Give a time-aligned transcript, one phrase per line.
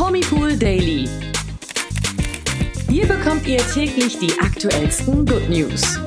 [0.00, 1.06] Promipool Daily.
[2.88, 5.98] Hier bekommt ihr täglich die aktuellsten Good News.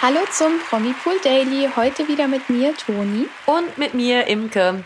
[0.00, 1.68] Hallo zum Promipool Daily.
[1.74, 3.26] Heute wieder mit mir, Toni.
[3.46, 4.84] Und mit mir, Imke.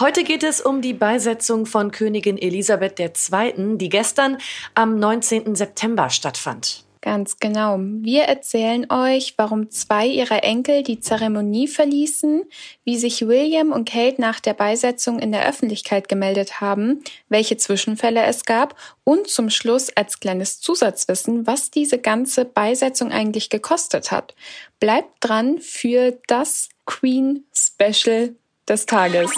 [0.00, 4.38] Heute geht es um die Beisetzung von Königin Elisabeth II., die gestern
[4.74, 5.54] am 19.
[5.54, 6.84] September stattfand.
[7.02, 7.78] Ganz genau.
[7.80, 12.44] Wir erzählen euch, warum zwei ihrer Enkel die Zeremonie verließen,
[12.84, 18.22] wie sich William und Kate nach der Beisetzung in der Öffentlichkeit gemeldet haben, welche Zwischenfälle
[18.22, 24.36] es gab und zum Schluss als kleines Zusatzwissen, was diese ganze Beisetzung eigentlich gekostet hat.
[24.78, 28.36] Bleibt dran für das Queen Special
[28.68, 29.32] des Tages.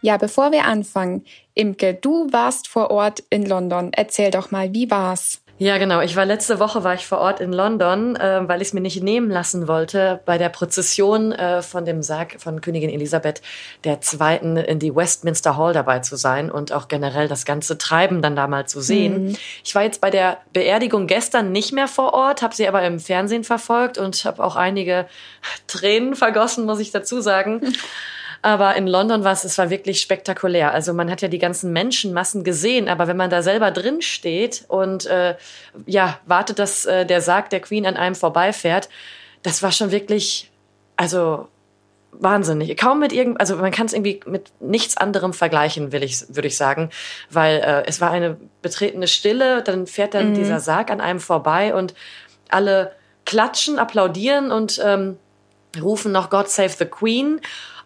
[0.00, 3.90] Ja, bevor wir anfangen, Imke, du warst vor Ort in London.
[3.92, 5.40] Erzähl doch mal, wie war's?
[5.60, 6.00] Ja, genau.
[6.00, 8.80] Ich war letzte Woche war ich vor Ort in London, äh, weil ich es mir
[8.80, 13.42] nicht nehmen lassen wollte, bei der Prozession äh, von dem Sarg von Königin Elisabeth
[13.84, 14.62] II.
[14.64, 18.46] in die Westminster Hall dabei zu sein und auch generell das ganze Treiben dann da
[18.46, 19.24] mal zu sehen.
[19.24, 19.36] Mhm.
[19.64, 23.00] Ich war jetzt bei der Beerdigung gestern nicht mehr vor Ort, habe sie aber im
[23.00, 25.08] Fernsehen verfolgt und habe auch einige
[25.66, 27.62] Tränen vergossen, muss ich dazu sagen.
[28.42, 30.72] Aber in London war es, es war wirklich spektakulär.
[30.72, 34.64] Also man hat ja die ganzen Menschenmassen gesehen, aber wenn man da selber drin steht
[34.68, 35.36] und äh,
[35.86, 38.88] ja wartet, dass äh, der Sarg der Queen an einem vorbeifährt,
[39.42, 40.50] das war schon wirklich,
[40.96, 41.48] also
[42.12, 42.76] wahnsinnig.
[42.76, 46.48] Kaum mit irgend, also man kann es irgendwie mit nichts anderem vergleichen, will ich, würde
[46.48, 46.90] ich sagen,
[47.30, 49.62] weil äh, es war eine betretene Stille.
[49.62, 50.34] Dann fährt dann mhm.
[50.34, 51.94] dieser Sarg an einem vorbei und
[52.48, 52.92] alle
[53.24, 55.18] klatschen, applaudieren und ähm,
[55.80, 57.40] rufen noch God Save the Queen.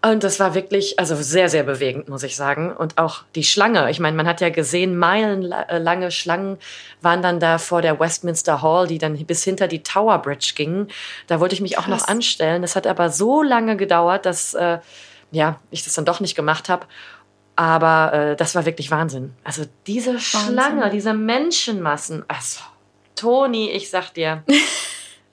[0.04, 2.72] Und das war wirklich, also sehr, sehr bewegend, muss ich sagen.
[2.72, 3.88] Und auch die Schlange.
[3.88, 6.58] Ich meine, man hat ja gesehen, meilenlange Schlangen
[7.00, 10.88] waren dann da vor der Westminster Hall, die dann bis hinter die Tower Bridge gingen.
[11.28, 11.84] Da wollte ich mich Krass.
[11.84, 12.62] auch noch anstellen.
[12.62, 14.80] Das hat aber so lange gedauert, dass äh,
[15.30, 16.86] ja, ich das dann doch nicht gemacht habe.
[17.54, 19.34] Aber äh, das war wirklich Wahnsinn.
[19.44, 20.40] Also diese Wahnsinn.
[20.42, 22.24] Schlange, diese Menschenmassen.
[22.26, 22.60] Also,
[23.14, 24.42] Toni, ich sag dir.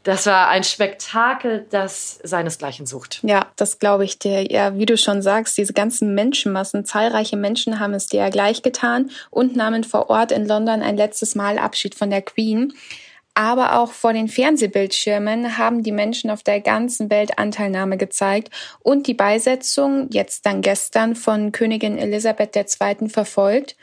[0.04, 3.20] das war ein Spektakel, das seinesgleichen sucht.
[3.24, 4.50] Ja, das glaube ich dir.
[4.50, 8.62] Ja, wie du schon sagst, diese ganzen Menschenmassen, zahlreiche Menschen haben es dir ja gleich
[8.62, 12.74] getan und nahmen vor Ort in London ein letztes Mal Abschied von der Queen.
[13.34, 18.50] Aber auch vor den Fernsehbildschirmen haben die Menschen auf der ganzen Welt Anteilnahme gezeigt
[18.80, 23.10] und die Beisetzung, jetzt dann gestern, von Königin Elisabeth II.
[23.10, 23.76] verfolgt.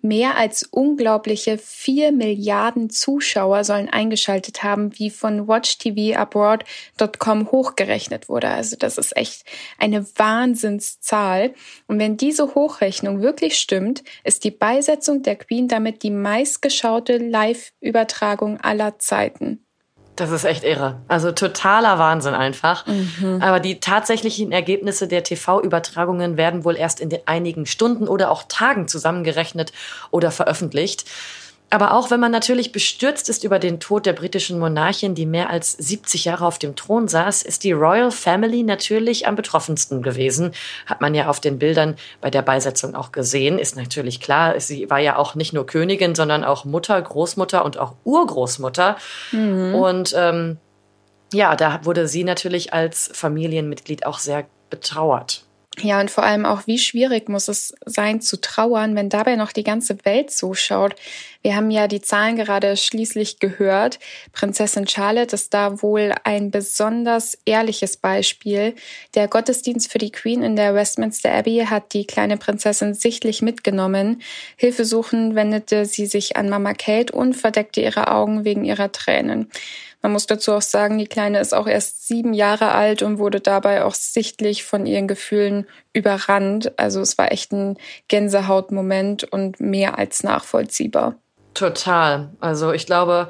[0.00, 8.48] Mehr als unglaubliche vier Milliarden Zuschauer sollen eingeschaltet haben, wie von WatchTVAbroad.com hochgerechnet wurde.
[8.48, 9.44] Also das ist echt
[9.78, 11.54] eine Wahnsinnszahl.
[11.86, 18.60] Und wenn diese Hochrechnung wirklich stimmt, ist die Beisetzung der Queen damit die meistgeschaute Live-Übertragung
[18.60, 19.64] aller Zeiten.
[20.16, 21.00] Das ist echt irre.
[21.08, 22.86] Also totaler Wahnsinn einfach.
[22.86, 23.40] Mhm.
[23.40, 28.88] Aber die tatsächlichen Ergebnisse der TV-Übertragungen werden wohl erst in einigen Stunden oder auch Tagen
[28.88, 29.72] zusammengerechnet
[30.10, 31.06] oder veröffentlicht.
[31.72, 35.48] Aber auch wenn man natürlich bestürzt ist über den Tod der britischen Monarchin, die mehr
[35.48, 40.52] als 70 Jahre auf dem Thron saß, ist die Royal Family natürlich am betroffensten gewesen.
[40.84, 43.58] Hat man ja auf den Bildern bei der Beisetzung auch gesehen.
[43.58, 47.78] Ist natürlich klar, sie war ja auch nicht nur Königin, sondern auch Mutter, Großmutter und
[47.78, 48.98] auch Urgroßmutter.
[49.30, 49.74] Mhm.
[49.74, 50.58] Und ähm,
[51.32, 55.46] ja, da wurde sie natürlich als Familienmitglied auch sehr betrauert.
[55.78, 59.52] Ja, und vor allem auch, wie schwierig muss es sein zu trauern, wenn dabei noch
[59.52, 60.94] die ganze Welt zuschaut.
[61.42, 63.98] Wir haben ja die Zahlen gerade schließlich gehört.
[64.32, 68.74] Prinzessin Charlotte ist da wohl ein besonders ehrliches Beispiel.
[69.14, 74.22] Der Gottesdienst für die Queen in der Westminster Abbey hat die kleine Prinzessin sichtlich mitgenommen.
[74.56, 79.50] Hilfesuchend wendete sie sich an Mama Kate und verdeckte ihre Augen wegen ihrer Tränen.
[80.02, 83.40] Man muss dazu auch sagen, die Kleine ist auch erst sieben Jahre alt und wurde
[83.40, 86.76] dabei auch sichtlich von ihren Gefühlen überrannt.
[86.76, 87.78] Also es war echt ein
[88.08, 91.16] Gänsehautmoment und mehr als nachvollziehbar.
[91.54, 92.30] Total.
[92.40, 93.28] Also ich glaube,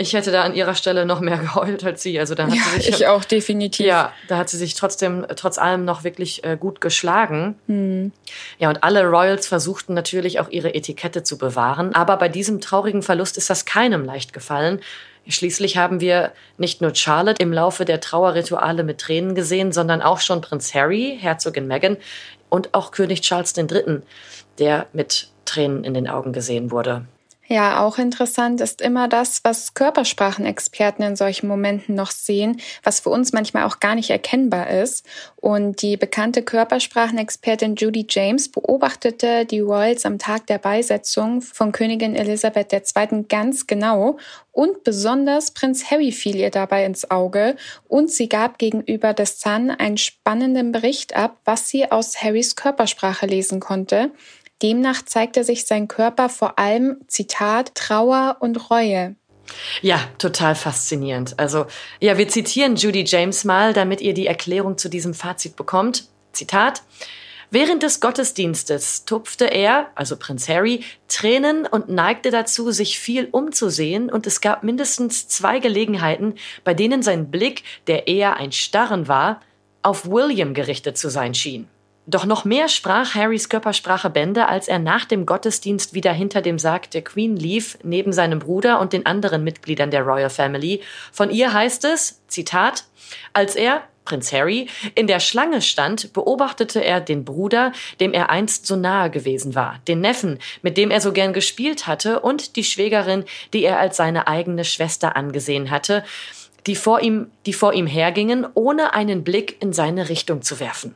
[0.00, 2.18] ich hätte da an ihrer Stelle noch mehr geheult als sie.
[2.18, 3.86] Also da hat ja, sie sich ich auch definitiv.
[3.86, 7.56] Ja, da hat sie sich trotzdem trotz allem noch wirklich äh, gut geschlagen.
[7.66, 8.12] Hm.
[8.58, 13.02] Ja, und alle Royals versuchten natürlich auch ihre Etikette zu bewahren, aber bei diesem traurigen
[13.02, 14.80] Verlust ist das keinem leicht gefallen.
[15.26, 20.20] Schließlich haben wir nicht nur Charlotte im Laufe der Trauerrituale mit Tränen gesehen, sondern auch
[20.20, 21.98] schon Prinz Harry, Herzogin Meghan
[22.48, 24.00] und auch König Charles III.,
[24.58, 27.04] der mit Tränen in den Augen gesehen wurde.
[27.50, 33.08] Ja, auch interessant ist immer das, was Körpersprachenexperten in solchen Momenten noch sehen, was für
[33.08, 35.06] uns manchmal auch gar nicht erkennbar ist.
[35.36, 42.14] Und die bekannte Körpersprachenexpertin Judy James beobachtete die Royals am Tag der Beisetzung von Königin
[42.14, 43.24] Elisabeth II.
[43.30, 44.18] ganz genau
[44.58, 47.54] und besonders Prinz Harry fiel ihr dabei ins Auge
[47.86, 53.26] und sie gab gegenüber des Sun einen spannenden Bericht ab, was sie aus Harrys Körpersprache
[53.26, 54.10] lesen konnte.
[54.62, 59.14] Demnach zeigte sich sein Körper vor allem, Zitat, Trauer und Reue.
[59.80, 61.38] Ja, total faszinierend.
[61.38, 61.66] Also,
[62.00, 66.08] ja, wir zitieren Judy James mal, damit ihr die Erklärung zu diesem Fazit bekommt.
[66.32, 66.82] Zitat.
[67.50, 74.10] Während des Gottesdienstes tupfte er, also Prinz Harry, Tränen und neigte dazu, sich viel umzusehen,
[74.10, 79.40] und es gab mindestens zwei Gelegenheiten, bei denen sein Blick, der eher ein Starren war,
[79.82, 81.68] auf William gerichtet zu sein schien.
[82.08, 86.58] Doch noch mehr sprach Harrys Körpersprache Bände, als er nach dem Gottesdienst wieder hinter dem
[86.58, 90.80] Sarg der Queen lief, neben seinem Bruder und den anderen Mitgliedern der Royal Family.
[91.12, 92.84] Von ihr heißt es, Zitat,
[93.34, 98.64] als er, Prinz Harry, in der Schlange stand, beobachtete er den Bruder, dem er einst
[98.64, 102.64] so nahe gewesen war, den Neffen, mit dem er so gern gespielt hatte, und die
[102.64, 106.04] Schwägerin, die er als seine eigene Schwester angesehen hatte,
[106.66, 110.94] die vor ihm, die vor ihm hergingen, ohne einen Blick in seine Richtung zu werfen.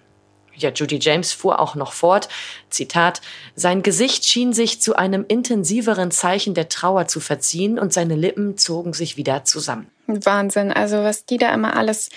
[0.63, 2.29] Ja, Judy James fuhr auch noch fort,
[2.71, 3.21] Zitat,
[3.55, 8.57] sein Gesicht schien sich zu einem intensiveren Zeichen der Trauer zu verziehen und seine Lippen
[8.57, 9.89] zogen sich wieder zusammen.
[10.07, 12.11] Wahnsinn, also was die da immer alles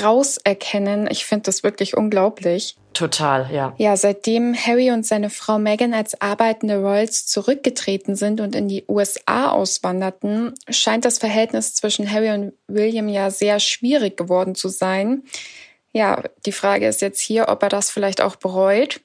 [0.00, 2.76] rauserkennen, ich finde das wirklich unglaublich.
[2.92, 3.74] Total, ja.
[3.78, 8.84] Ja, seitdem Harry und seine Frau Meghan als arbeitende Royals zurückgetreten sind und in die
[8.86, 15.22] USA auswanderten, scheint das Verhältnis zwischen Harry und William ja sehr schwierig geworden zu sein.
[15.92, 19.00] Ja, die Frage ist jetzt hier, ob er das vielleicht auch bereut.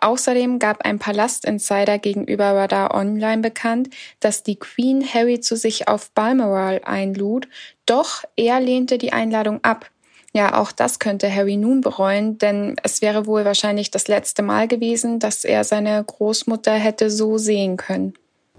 [0.00, 3.90] Außerdem gab ein Palastinsider gegenüber Radar Online bekannt,
[4.20, 7.48] dass die Queen Harry zu sich auf Balmoral einlud,
[7.84, 9.90] doch er lehnte die Einladung ab.
[10.32, 14.68] Ja, auch das könnte Harry nun bereuen, denn es wäre wohl wahrscheinlich das letzte Mal
[14.68, 18.14] gewesen, dass er seine Großmutter hätte so sehen können.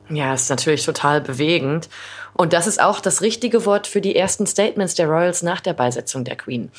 [0.10, 1.90] Ja, ist natürlich total bewegend.
[2.34, 5.74] Und das ist auch das richtige Wort für die ersten Statements der Royals nach der
[5.74, 6.72] Beisetzung der Queen.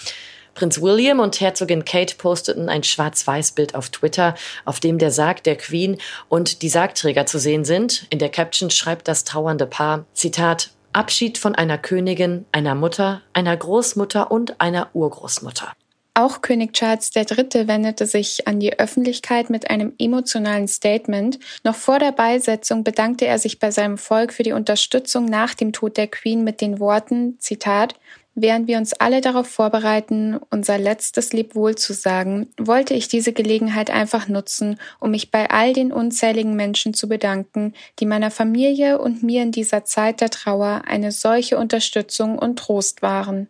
[0.55, 4.35] Prinz William und Herzogin Kate posteten ein Schwarz-Weiß-Bild auf Twitter,
[4.65, 8.07] auf dem der Sarg der Queen und die Sargträger zu sehen sind.
[8.11, 13.57] In der Caption schreibt das trauernde Paar, Zitat, Abschied von einer Königin, einer Mutter, einer
[13.57, 15.73] Großmutter und einer Urgroßmutter.
[16.15, 17.67] Auch König Charles III.
[17.69, 21.39] wendete sich an die Öffentlichkeit mit einem emotionalen Statement.
[21.65, 25.73] Noch vor der Beisetzung bedankte er sich bei seinem Volk für die Unterstützung nach dem
[25.73, 27.95] Tod der Queen mit den Worten, Zitat,
[28.35, 33.91] Während wir uns alle darauf vorbereiten, unser letztes Lebwohl zu sagen, wollte ich diese Gelegenheit
[33.91, 39.23] einfach nutzen, um mich bei all den unzähligen Menschen zu bedanken, die meiner Familie und
[39.23, 43.49] mir in dieser Zeit der Trauer eine solche Unterstützung und Trost waren.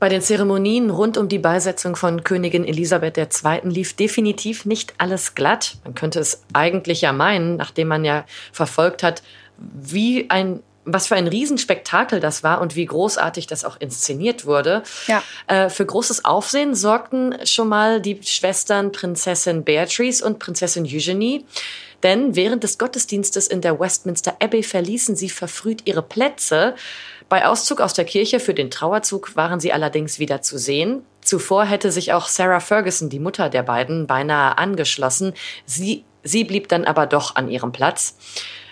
[0.00, 3.60] Bei den Zeremonien rund um die Beisetzung von Königin Elisabeth II.
[3.62, 5.76] lief definitiv nicht alles glatt.
[5.84, 9.22] Man könnte es eigentlich ja meinen, nachdem man ja verfolgt hat,
[9.58, 14.82] wie ein was für ein Riesenspektakel das war und wie großartig das auch inszeniert wurde.
[15.08, 15.22] Ja.
[15.48, 21.44] Äh, für großes Aufsehen sorgten schon mal die Schwestern Prinzessin Beatrice und Prinzessin Eugenie.
[22.02, 26.74] Denn während des Gottesdienstes in der Westminster Abbey verließen sie verfrüht ihre Plätze.
[27.28, 31.02] Bei Auszug aus der Kirche für den Trauerzug waren sie allerdings wieder zu sehen.
[31.22, 35.32] Zuvor hätte sich auch Sarah Ferguson, die Mutter der beiden, beinahe angeschlossen.
[35.64, 38.16] Sie, sie blieb dann aber doch an ihrem Platz.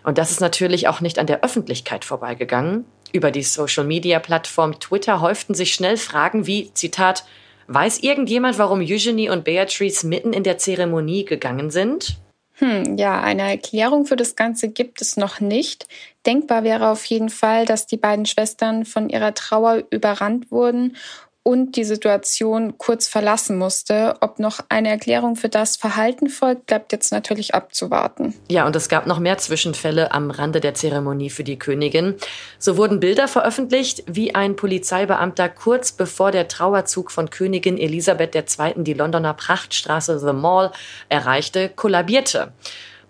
[0.05, 2.85] Und das ist natürlich auch nicht an der Öffentlichkeit vorbeigegangen.
[3.13, 7.25] Über die Social-Media-Plattform Twitter häuften sich schnell Fragen wie, Zitat,
[7.67, 12.19] Weiß irgendjemand, warum Eugenie und Beatrice mitten in der Zeremonie gegangen sind?
[12.57, 15.89] Hm, ja, eine Erklärung für das Ganze gibt es noch nicht.
[16.25, 20.97] Denkbar wäre auf jeden Fall, dass die beiden Schwestern von ihrer Trauer überrannt wurden
[21.45, 24.17] und die Situation kurz verlassen musste.
[24.21, 28.35] Ob noch eine Erklärung für das Verhalten folgt, bleibt jetzt natürlich abzuwarten.
[28.51, 32.15] Ja, und es gab noch mehr Zwischenfälle am Rande der Zeremonie für die Königin.
[32.59, 38.83] So wurden Bilder veröffentlicht, wie ein Polizeibeamter kurz bevor der Trauerzug von Königin Elisabeth II.
[38.83, 40.73] die Londoner Prachtstraße The Mall
[41.11, 42.53] erreichte, kollabierte.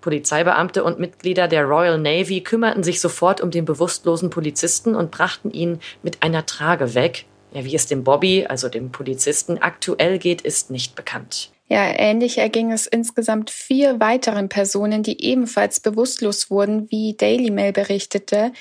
[0.01, 5.51] Polizeibeamte und Mitglieder der Royal Navy kümmerten sich sofort um den bewusstlosen Polizisten und brachten
[5.51, 7.27] ihn mit einer Trage weg.
[7.55, 11.51] Ja, wie es dem Bobby, also dem Polizisten, aktuell geht, ist nicht bekannt.
[11.69, 17.73] Ja, ähnlich erging es insgesamt vier weiteren Personen, die ebenfalls bewusstlos wurden, wie Daily Mail
[17.73, 18.53] berichtete.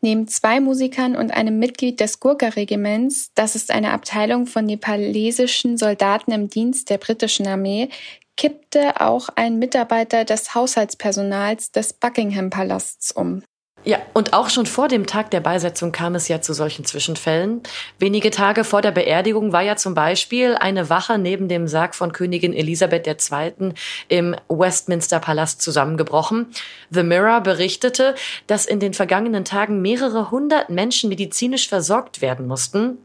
[0.00, 6.32] Neben zwei Musikern und einem Mitglied des Gurkha-Regiments, das ist eine Abteilung von nepalesischen Soldaten
[6.32, 7.88] im Dienst der britischen Armee,
[8.36, 13.42] kippte auch ein Mitarbeiter des Haushaltspersonals des Buckingham-Palasts um.
[13.88, 17.62] Ja, und auch schon vor dem Tag der Beisetzung kam es ja zu solchen Zwischenfällen.
[18.00, 22.10] Wenige Tage vor der Beerdigung war ja zum Beispiel eine Wache neben dem Sarg von
[22.10, 23.74] Königin Elisabeth II.
[24.08, 26.48] im Westminster Palast zusammengebrochen.
[26.90, 28.16] The Mirror berichtete,
[28.48, 32.98] dass in den vergangenen Tagen mehrere hundert Menschen medizinisch versorgt werden mussten.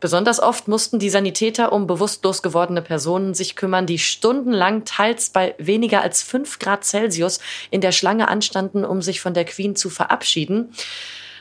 [0.00, 5.54] Besonders oft mussten die Sanitäter um bewusstlos gewordene Personen sich kümmern, die stundenlang teils bei
[5.58, 7.38] weniger als fünf Grad Celsius
[7.70, 10.68] in der Schlange anstanden, um sich von der Queen zu verabschieden verabschieden.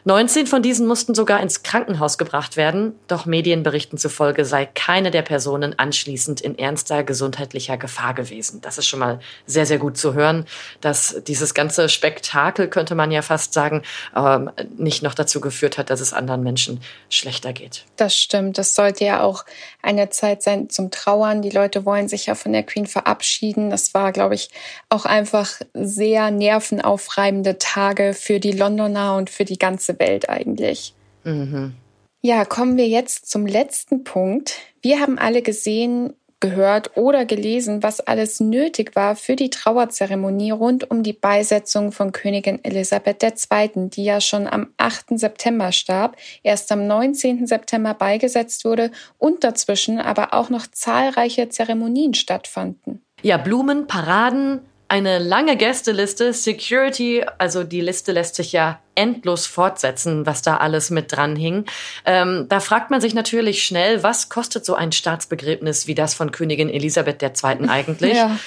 [0.04, 5.22] 19 von diesen mussten sogar ins Krankenhaus gebracht werden, doch Medienberichten zufolge sei keine der
[5.22, 8.62] Personen anschließend in ernster gesundheitlicher Gefahr gewesen.
[8.62, 10.46] Das ist schon mal sehr, sehr gut zu hören,
[10.82, 13.84] dass dieses ganze Spektakel, könnte man ja fast sagen,
[14.16, 17.86] ähm, nicht noch dazu geführt hat, dass es anderen Menschen schlechter geht.
[17.98, 18.58] Das stimmt.
[18.58, 19.46] Das sollte ja auch
[19.82, 21.42] eine Zeit sein zum Trauern.
[21.42, 23.70] Die Leute wollen sich ja von der Queen verabschieden.
[23.70, 24.50] Das war, glaube ich,
[24.90, 30.94] auch einfach sehr nervenaufreibende Tage für die Londoner und für die ganze ganze Welt eigentlich.
[31.24, 31.74] Mhm.
[32.22, 34.58] Ja, kommen wir jetzt zum letzten Punkt.
[34.82, 40.90] Wir haben alle gesehen, gehört oder gelesen, was alles nötig war für die Trauerzeremonie rund
[40.90, 45.20] um die Beisetzung von Königin Elisabeth II., die ja schon am 8.
[45.20, 47.46] September starb, erst am 19.
[47.46, 53.04] September beigesetzt wurde und dazwischen aber auch noch zahlreiche Zeremonien stattfanden.
[53.22, 60.26] Ja, Blumen, Paraden, eine lange Gästeliste, Security, also die Liste lässt sich ja endlos fortsetzen,
[60.26, 61.64] was da alles mit dran hing.
[62.04, 66.34] Ähm, da fragt man sich natürlich schnell, was kostet so ein Staatsbegräbnis wie das von
[66.34, 67.70] Königin Elisabeth II.
[67.70, 68.18] eigentlich?
[68.22, 68.38] Ja.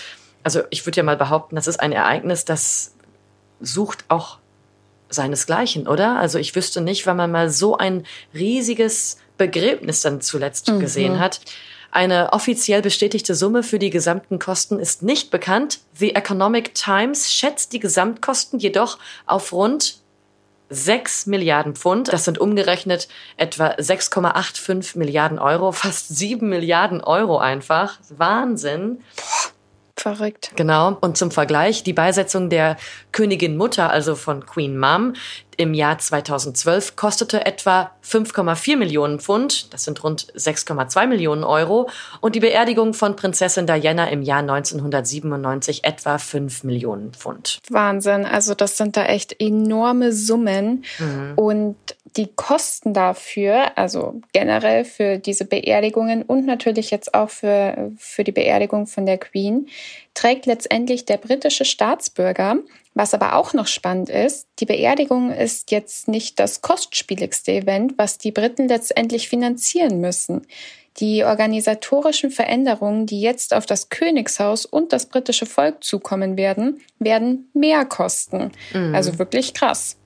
[0.42, 2.94] Also ich würde ja mal behaupten, das ist ein Ereignis, das
[3.60, 4.36] sucht auch
[5.08, 6.18] seinesgleichen, oder?
[6.18, 10.80] Also ich wüsste nicht, wenn man mal so ein riesiges Begräbnis dann zuletzt mhm.
[10.80, 11.40] gesehen hat.
[11.94, 15.78] Eine offiziell bestätigte Summe für die gesamten Kosten ist nicht bekannt.
[15.96, 19.98] The Economic Times schätzt die Gesamtkosten jedoch auf rund
[20.70, 22.12] 6 Milliarden Pfund.
[22.12, 28.00] Das sind umgerechnet etwa 6,85 Milliarden Euro, fast 7 Milliarden Euro einfach.
[28.08, 29.04] Wahnsinn.
[29.96, 30.52] Verrückt.
[30.56, 30.96] Genau.
[31.00, 32.76] Und zum Vergleich, die Beisetzung der
[33.12, 35.14] Königin Mutter, also von Queen Mum,
[35.56, 41.88] im Jahr 2012 kostete etwa 5,4 Millionen Pfund, das sind rund 6,2 Millionen Euro,
[42.20, 47.60] und die Beerdigung von Prinzessin Diana im Jahr 1997 etwa 5 Millionen Pfund.
[47.70, 51.32] Wahnsinn, also das sind da echt enorme Summen mhm.
[51.36, 51.76] und
[52.16, 58.32] die Kosten dafür, also generell für diese Beerdigungen und natürlich jetzt auch für, für die
[58.32, 59.68] Beerdigung von der Queen,
[60.14, 62.58] trägt letztendlich der britische Staatsbürger.
[62.96, 68.18] Was aber auch noch spannend ist, die Beerdigung ist jetzt nicht das kostspieligste Event, was
[68.18, 70.46] die Briten letztendlich finanzieren müssen.
[70.98, 77.50] Die organisatorischen Veränderungen, die jetzt auf das Königshaus und das britische Volk zukommen werden, werden
[77.52, 78.52] mehr kosten.
[78.72, 78.94] Mhm.
[78.94, 79.96] Also wirklich krass.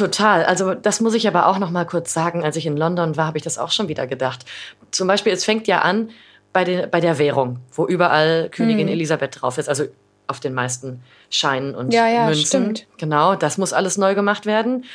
[0.00, 0.44] Total.
[0.44, 2.42] Also das muss ich aber auch noch mal kurz sagen.
[2.42, 4.46] Als ich in London war, habe ich das auch schon wieder gedacht.
[4.90, 6.08] Zum Beispiel, es fängt ja an
[6.54, 8.94] bei, den, bei der Währung, wo überall Königin mhm.
[8.94, 9.68] Elisabeth drauf ist.
[9.68, 9.84] Also
[10.26, 12.46] auf den meisten Scheinen und ja, ja, Münzen.
[12.46, 12.86] Stimmt.
[12.96, 14.86] Genau, das muss alles neu gemacht werden.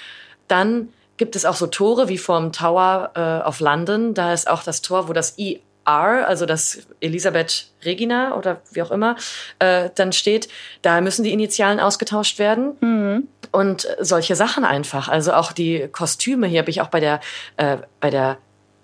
[0.48, 4.16] Dann gibt es auch so Tore wie vorm Tower äh, of London.
[4.16, 5.38] Da ist auch das Tor, wo das
[5.86, 9.16] ER, also das Elisabeth Regina oder wie auch immer,
[9.60, 10.50] äh, dann steht.
[10.82, 12.76] Da müssen die Initialen ausgetauscht werden.
[12.82, 13.28] Mhm.
[13.52, 15.08] Und solche Sachen einfach.
[15.08, 17.22] Also auch die Kostüme hier habe ich auch bei der,
[17.58, 18.38] äh, bei der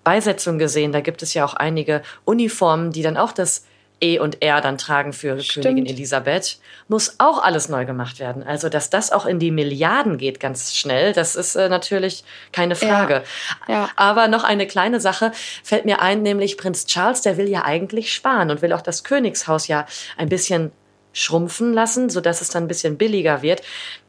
[0.04, 0.92] Beisetzung gesehen.
[0.92, 3.66] Da gibt es ja auch einige Uniformen, die dann auch das
[4.02, 5.66] E und R dann tragen für Stimmt.
[5.66, 8.44] Königin Elisabeth, muss auch alles neu gemacht werden.
[8.44, 12.76] Also, dass das auch in die Milliarden geht ganz schnell, das ist äh, natürlich keine
[12.76, 13.24] Frage.
[13.68, 13.74] Ja.
[13.74, 13.90] Ja.
[13.96, 15.32] Aber noch eine kleine Sache
[15.64, 19.04] fällt mir ein, nämlich Prinz Charles, der will ja eigentlich sparen und will auch das
[19.04, 19.86] Königshaus ja
[20.18, 20.72] ein bisschen
[21.14, 23.62] schrumpfen lassen, sodass es dann ein bisschen billiger wird.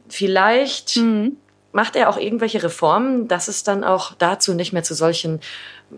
[0.08, 1.36] Vielleicht mhm.
[1.72, 5.40] macht er auch irgendwelche Reformen, dass es dann auch dazu nicht mehr zu solchen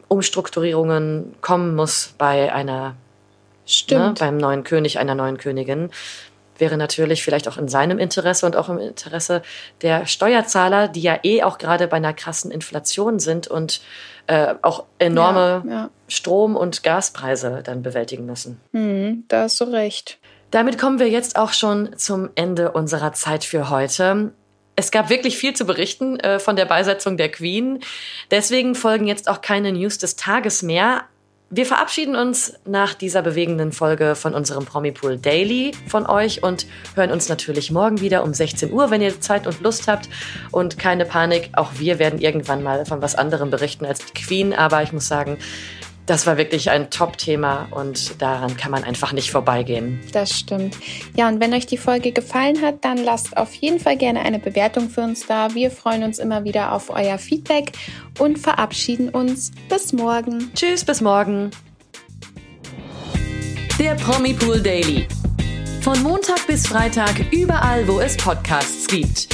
[0.08, 2.96] Umstrukturierungen kommen muss bei einer
[3.66, 4.20] Stimmt.
[4.20, 5.90] Ne, beim neuen König, einer neuen Königin,
[6.58, 9.42] wäre natürlich vielleicht auch in seinem Interesse und auch im Interesse
[9.82, 13.80] der Steuerzahler, die ja eh auch gerade bei einer krassen Inflation sind und
[14.26, 15.90] äh, auch enorme ja, ja.
[16.08, 18.60] Strom- und Gaspreise dann bewältigen müssen.
[18.72, 20.18] Hm, da hast du recht.
[20.50, 24.32] Damit kommen wir jetzt auch schon zum Ende unserer Zeit für heute.
[24.76, 27.80] Es gab wirklich viel zu berichten äh, von der Beisetzung der Queen.
[28.30, 31.02] Deswegen folgen jetzt auch keine News des Tages mehr.
[31.50, 37.12] Wir verabschieden uns nach dieser bewegenden Folge von unserem Promipool Daily von euch und hören
[37.12, 40.08] uns natürlich morgen wieder um 16 Uhr, wenn ihr Zeit und Lust habt.
[40.50, 44.54] Und keine Panik, auch wir werden irgendwann mal von was anderem berichten als die Queen.
[44.54, 45.38] Aber ich muss sagen,
[46.06, 50.00] das war wirklich ein Top-Thema und daran kann man einfach nicht vorbeigehen.
[50.12, 50.76] Das stimmt.
[51.16, 54.38] Ja, und wenn euch die Folge gefallen hat, dann lasst auf jeden Fall gerne eine
[54.38, 55.54] Bewertung für uns da.
[55.54, 57.72] Wir freuen uns immer wieder auf euer Feedback
[58.18, 59.52] und verabschieden uns.
[59.68, 60.50] Bis morgen.
[60.54, 61.50] Tschüss, bis morgen.
[63.78, 65.08] Der Promi Pool Daily.
[65.80, 69.33] Von Montag bis Freitag überall, wo es Podcasts gibt.